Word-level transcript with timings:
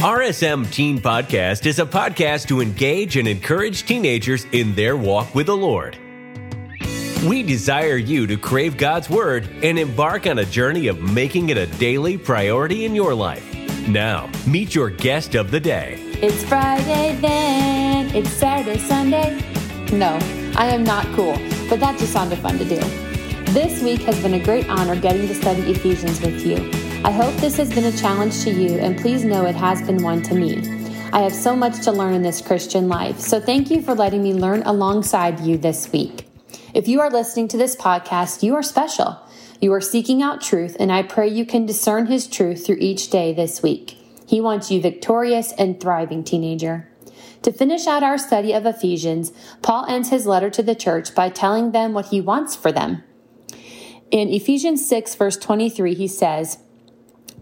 RSM 0.00 0.72
Teen 0.72 0.98
Podcast 0.98 1.66
is 1.66 1.78
a 1.78 1.84
podcast 1.84 2.48
to 2.48 2.62
engage 2.62 3.18
and 3.18 3.28
encourage 3.28 3.84
teenagers 3.84 4.46
in 4.52 4.74
their 4.74 4.96
walk 4.96 5.34
with 5.34 5.44
the 5.44 5.56
Lord. 5.56 5.98
We 7.28 7.42
desire 7.42 7.98
you 7.98 8.26
to 8.26 8.38
crave 8.38 8.78
God's 8.78 9.10
Word 9.10 9.46
and 9.62 9.78
embark 9.78 10.26
on 10.26 10.38
a 10.38 10.46
journey 10.46 10.86
of 10.86 11.02
making 11.02 11.50
it 11.50 11.58
a 11.58 11.66
daily 11.66 12.16
priority 12.16 12.86
in 12.86 12.94
your 12.94 13.12
life. 13.12 13.44
Now, 13.88 14.30
meet 14.46 14.74
your 14.74 14.88
guest 14.88 15.34
of 15.34 15.50
the 15.50 15.60
day. 15.60 15.96
It's 16.22 16.44
Friday 16.44 17.18
then, 17.20 18.06
it's 18.16 18.30
Saturday, 18.30 18.78
Sunday. 18.78 19.38
No, 19.92 20.18
I 20.56 20.68
am 20.68 20.82
not 20.82 21.04
cool, 21.14 21.34
but 21.68 21.78
that 21.80 21.98
just 21.98 22.14
sounded 22.14 22.38
fun 22.38 22.56
to 22.56 22.64
do. 22.64 22.80
This 23.52 23.82
week 23.82 24.00
has 24.04 24.18
been 24.22 24.32
a 24.32 24.42
great 24.42 24.66
honor 24.70 24.98
getting 24.98 25.28
to 25.28 25.34
study 25.34 25.60
Ephesians 25.70 26.22
with 26.22 26.40
you. 26.46 26.79
I 27.02 27.12
hope 27.12 27.34
this 27.36 27.56
has 27.56 27.72
been 27.72 27.86
a 27.86 27.96
challenge 27.96 28.42
to 28.44 28.50
you, 28.50 28.78
and 28.78 28.98
please 28.98 29.24
know 29.24 29.46
it 29.46 29.54
has 29.54 29.80
been 29.80 30.02
one 30.02 30.20
to 30.20 30.34
me. 30.34 30.58
I 31.14 31.20
have 31.20 31.34
so 31.34 31.56
much 31.56 31.82
to 31.84 31.92
learn 31.92 32.12
in 32.12 32.20
this 32.20 32.42
Christian 32.42 32.88
life, 32.88 33.18
so 33.18 33.40
thank 33.40 33.70
you 33.70 33.80
for 33.80 33.94
letting 33.94 34.22
me 34.22 34.34
learn 34.34 34.62
alongside 34.64 35.40
you 35.40 35.56
this 35.56 35.90
week. 35.92 36.26
If 36.74 36.88
you 36.88 37.00
are 37.00 37.10
listening 37.10 37.48
to 37.48 37.56
this 37.56 37.74
podcast, 37.74 38.42
you 38.42 38.54
are 38.54 38.62
special. 38.62 39.18
You 39.62 39.72
are 39.72 39.80
seeking 39.80 40.20
out 40.20 40.42
truth, 40.42 40.76
and 40.78 40.92
I 40.92 41.02
pray 41.02 41.26
you 41.26 41.46
can 41.46 41.64
discern 41.64 42.04
His 42.04 42.26
truth 42.26 42.66
through 42.66 42.76
each 42.80 43.08
day 43.08 43.32
this 43.32 43.62
week. 43.62 43.96
He 44.28 44.42
wants 44.42 44.70
you 44.70 44.82
victorious 44.82 45.52
and 45.52 45.80
thriving, 45.80 46.22
teenager. 46.22 46.86
To 47.42 47.50
finish 47.50 47.86
out 47.86 48.02
our 48.02 48.18
study 48.18 48.52
of 48.52 48.66
Ephesians, 48.66 49.32
Paul 49.62 49.86
ends 49.86 50.10
his 50.10 50.26
letter 50.26 50.50
to 50.50 50.62
the 50.62 50.74
church 50.74 51.14
by 51.14 51.30
telling 51.30 51.72
them 51.72 51.94
what 51.94 52.08
he 52.08 52.20
wants 52.20 52.54
for 52.54 52.70
them. 52.70 53.02
In 54.10 54.28
Ephesians 54.28 54.86
6, 54.86 55.14
verse 55.14 55.38
23, 55.38 55.94
he 55.94 56.06
says, 56.06 56.58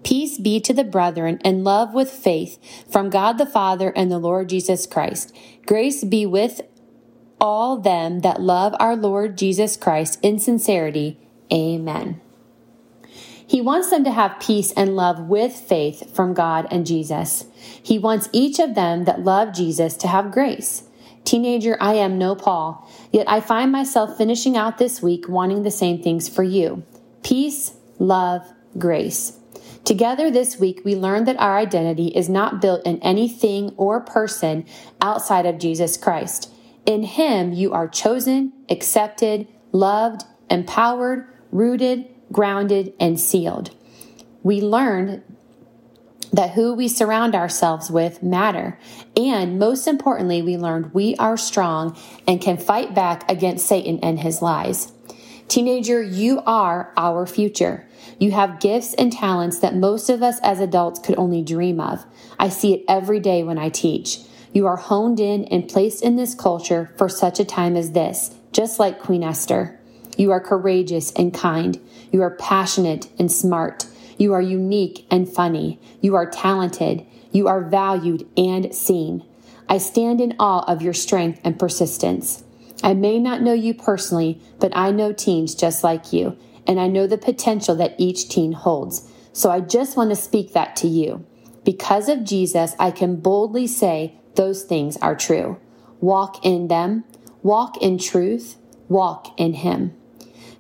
Peace 0.03 0.39
be 0.39 0.61
to 0.61 0.73
the 0.73 0.85
brethren 0.85 1.39
and 1.45 1.65
love 1.65 1.95
with 1.95 2.11
faith 2.11 2.59
from 2.91 3.11
God 3.11 3.39
the 3.39 3.47
Father 3.47 3.93
and 3.95 4.11
the 4.11 4.19
Lord 4.19 4.49
Jesus 4.49 4.87
Christ. 4.87 5.35
Grace 5.67 6.05
be 6.05 6.25
with 6.25 6.61
all 7.41 7.79
them 7.79 8.21
that 8.21 8.41
love 8.41 8.75
our 8.81 8.97
Lord 8.97 9.37
Jesus 9.37 9.77
Christ 9.77 10.19
in 10.23 10.39
sincerity. 10.39 11.19
Amen. 11.53 12.21
He 13.47 13.63
wants 13.63 13.89
them 13.89 14.05
to 14.05 14.11
have 14.11 14.41
peace 14.41 14.73
and 14.73 14.95
love 14.95 15.21
with 15.21 15.55
faith 15.55 16.15
from 16.15 16.35
God 16.35 16.69
and 16.71 16.87
Jesus. 16.87 17.47
He 17.83 17.99
wants 17.99 18.29
each 18.31 18.59
of 18.59 18.75
them 18.75 19.05
that 19.05 19.25
love 19.25 19.55
Jesus 19.55 19.95
to 19.97 20.09
have 20.09 20.31
grace. 20.31 20.85
Teenager, 21.25 21.77
I 21.81 21.95
am 21.95 22.19
no 22.19 22.35
Paul, 22.35 22.87
yet 23.11 23.29
I 23.29 23.41
find 23.41 23.73
myself 23.73 24.17
finishing 24.19 24.57
out 24.57 24.77
this 24.77 25.03
week 25.03 25.29
wanting 25.29 25.63
the 25.63 25.71
same 25.71 26.03
things 26.03 26.29
for 26.29 26.43
you 26.43 26.85
peace, 27.23 27.73
love, 27.99 28.43
grace. 28.77 29.39
Together 29.89 30.31
this 30.31 30.59
week, 30.59 30.83
we 30.85 30.95
learned 30.95 31.27
that 31.27 31.41
our 31.41 31.57
identity 31.57 32.09
is 32.09 32.29
not 32.29 32.61
built 32.61 32.85
in 32.85 32.99
anything 32.99 33.73
or 33.79 34.03
person 34.03 34.67
outside 35.01 35.47
of 35.47 35.57
Jesus 35.57 35.97
Christ. 35.97 36.53
In 36.85 37.05
Him, 37.05 37.55
you 37.55 37.73
are 37.73 37.89
chosen, 37.89 38.53
accepted, 38.69 39.49
loved, 39.73 40.25
empowered, 40.51 41.27
rooted, 41.51 42.05
grounded, 42.31 42.93
and 43.01 43.19
sealed. 43.19 43.75
We 44.43 44.61
learned 44.61 45.23
that 46.35 46.51
who 46.51 46.75
we 46.75 46.87
surround 46.87 47.35
ourselves 47.35 47.91
with 47.91 48.23
matter. 48.23 48.79
And 49.17 49.59
most 49.59 49.89
importantly, 49.89 50.43
we 50.43 50.59
learned 50.59 50.93
we 50.93 51.17
are 51.17 51.39
strong 51.39 51.97
and 52.27 52.43
can 52.43 52.59
fight 52.59 52.95
back 52.95 53.31
against 53.31 53.67
Satan 53.67 54.01
and 54.03 54.21
his 54.21 54.43
lies. 54.43 54.93
Teenager, 55.49 56.03
you 56.03 56.43
are 56.45 56.93
our 56.99 57.25
future. 57.25 57.87
You 58.19 58.33
have 58.33 58.61
gifts 58.61 58.93
and 58.93 59.11
talents 59.11 59.61
that 59.61 59.75
most 59.75 60.11
of 60.11 60.23
us 60.23 60.39
as 60.43 60.61
adults 60.61 61.01
could 61.01 61.19
only 61.19 61.43
dream 61.43 61.81
of. 61.81 62.05
I 62.39 62.51
see 62.51 62.75
it 62.75 62.85
every 62.87 63.19
day 63.19 63.43
when 63.43 63.57
I 63.57 63.71
teach. 63.71 64.19
You 64.53 64.67
are 64.67 64.77
honed 64.77 65.21
in 65.21 65.45
and 65.47 65.67
placed 65.67 66.03
in 66.03 66.17
this 66.17 66.35
culture 66.35 66.93
for 66.99 67.09
such 67.09 67.41
a 67.41 67.47
time 67.47 67.77
as 67.77 67.93
this, 67.93 68.35
just 68.53 68.79
like 68.79 69.01
Queen 69.01 69.25
Esther. 69.25 69.81
You 70.19 70.33
are 70.33 70.41
courageous 70.41 71.13
and 71.13 71.33
kind. 71.33 71.81
You 72.13 72.21
are 72.21 72.37
passionate 72.37 73.09
and 73.19 73.33
smart. 73.33 73.87
You 74.19 74.35
are 74.35 74.43
unique 74.43 75.07
and 75.11 75.27
funny. 75.27 75.81
You 76.03 76.15
are 76.15 76.29
talented. 76.29 77.07
You 77.33 77.49
are 77.49 77.63
valued 77.63 78.29
and 78.37 78.75
seen. 78.75 79.25
I 79.67 79.79
stand 79.79 80.21
in 80.21 80.35
awe 80.39 80.65
of 80.71 80.83
your 80.83 80.95
strength 80.95 81.41
and 81.43 81.59
persistence. 81.59 82.45
I 82.83 82.95
may 82.95 83.19
not 83.19 83.43
know 83.43 83.53
you 83.53 83.75
personally, 83.75 84.41
but 84.61 84.77
I 84.77 84.91
know 84.91 85.13
teens 85.13 85.55
just 85.55 85.83
like 85.83 86.13
you, 86.13 86.37
and 86.67 86.79
I 86.79 86.87
know 86.87 87.07
the 87.07 87.19
potential 87.19 87.75
that 87.77 87.95
each 87.99 88.29
teen 88.29 88.53
holds. 88.53 89.11
So 89.33 89.51
I 89.51 89.61
just 89.61 89.97
want 89.97 90.11
to 90.11 90.17
speak 90.17 90.53
that 90.53 90.77
to 90.77 90.89
you. 90.89 91.25
Because 91.65 92.09
of 92.09 92.25
Jesus, 92.25 92.75
I 92.79 92.91
can 92.91 93.17
boldly 93.17 93.67
say 93.67 94.19
those 94.37 94.63
things 94.63 94.97
are 94.99 95.17
true. 95.17 95.59
Walk 96.01 96.45
in 96.45 96.69
them, 96.69 97.05
walk 97.43 97.77
in 97.83 97.99
truth, 97.99 98.57
walk 98.89 99.39
in 99.39 99.55
Him. 99.55 99.95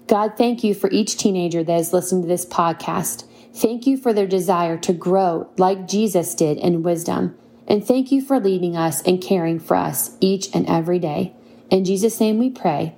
God, 0.06 0.36
thank 0.36 0.64
you 0.64 0.74
for 0.74 0.90
each 0.90 1.16
teenager 1.16 1.62
that 1.62 1.78
is 1.78 1.92
listening 1.92 2.22
to 2.22 2.28
this 2.28 2.46
podcast. 2.46 3.24
Thank 3.54 3.86
you 3.86 3.96
for 3.96 4.12
their 4.12 4.26
desire 4.26 4.76
to 4.78 4.92
grow 4.92 5.50
like 5.56 5.88
Jesus 5.88 6.34
did 6.34 6.58
in 6.58 6.82
wisdom. 6.82 7.36
And 7.66 7.84
thank 7.84 8.10
you 8.10 8.22
for 8.22 8.40
leading 8.40 8.76
us 8.76 9.02
and 9.02 9.20
caring 9.20 9.58
for 9.58 9.76
us 9.76 10.16
each 10.20 10.54
and 10.54 10.66
every 10.66 10.98
day. 10.98 11.34
In 11.70 11.84
Jesus' 11.84 12.18
name 12.20 12.38
we 12.38 12.50
pray. 12.50 12.94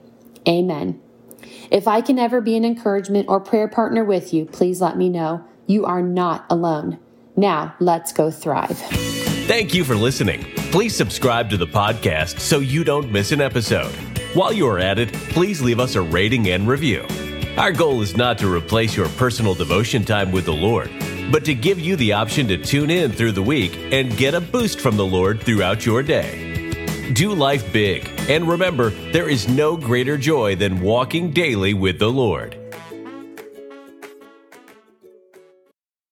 Amen. 0.48 1.00
If 1.70 1.86
I 1.86 2.00
can 2.00 2.18
ever 2.18 2.40
be 2.40 2.56
an 2.56 2.64
encouragement 2.64 3.28
or 3.28 3.40
prayer 3.40 3.68
partner 3.68 4.04
with 4.04 4.32
you, 4.32 4.44
please 4.46 4.80
let 4.80 4.96
me 4.96 5.08
know. 5.08 5.44
You 5.66 5.86
are 5.86 6.02
not 6.02 6.44
alone. 6.50 6.98
Now, 7.36 7.74
let's 7.78 8.12
go 8.12 8.30
thrive. 8.30 8.78
Thank 9.46 9.74
you 9.74 9.84
for 9.84 9.94
listening. 9.94 10.44
Please 10.72 10.94
subscribe 10.94 11.50
to 11.50 11.56
the 11.56 11.66
podcast 11.66 12.40
so 12.40 12.58
you 12.58 12.84
don't 12.84 13.10
miss 13.10 13.32
an 13.32 13.40
episode. 13.40 13.92
While 14.34 14.52
you 14.52 14.66
are 14.68 14.78
at 14.78 14.98
it, 14.98 15.12
please 15.12 15.60
leave 15.60 15.80
us 15.80 15.96
a 15.96 16.02
rating 16.02 16.48
and 16.50 16.68
review. 16.68 17.06
Our 17.56 17.72
goal 17.72 18.00
is 18.00 18.16
not 18.16 18.38
to 18.38 18.52
replace 18.52 18.96
your 18.96 19.08
personal 19.10 19.54
devotion 19.54 20.04
time 20.04 20.30
with 20.30 20.44
the 20.44 20.52
Lord, 20.52 20.90
but 21.32 21.44
to 21.46 21.54
give 21.54 21.80
you 21.80 21.96
the 21.96 22.12
option 22.12 22.46
to 22.48 22.56
tune 22.56 22.90
in 22.90 23.10
through 23.10 23.32
the 23.32 23.42
week 23.42 23.76
and 23.92 24.16
get 24.16 24.34
a 24.34 24.40
boost 24.40 24.80
from 24.80 24.96
the 24.96 25.06
Lord 25.06 25.42
throughout 25.42 25.84
your 25.84 26.02
day. 26.02 26.49
Do 27.12 27.34
life 27.34 27.72
big. 27.72 28.08
And 28.28 28.48
remember, 28.48 28.90
there 29.10 29.28
is 29.28 29.48
no 29.48 29.76
greater 29.76 30.16
joy 30.16 30.54
than 30.54 30.80
walking 30.80 31.32
daily 31.32 31.74
with 31.74 31.98
the 31.98 32.08
Lord. 32.10 32.56